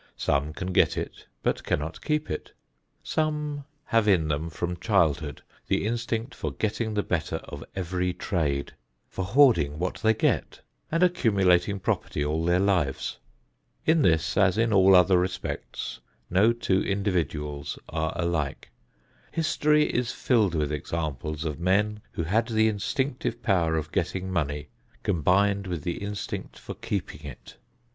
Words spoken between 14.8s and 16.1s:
other respects,